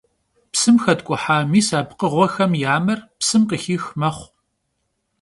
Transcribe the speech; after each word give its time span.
Psım 0.53 0.75
xetk'uha 0.83 1.37
mis 1.51 1.69
a 1.77 1.79
pkhığuexem 1.89 2.51
ya 2.61 2.75
mer 2.85 2.99
psım 3.19 3.43
khıxix 3.49 3.85
mexhu. 3.99 4.25